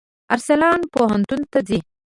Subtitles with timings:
[0.35, 1.79] ارسلان پوهنتون ته ځي.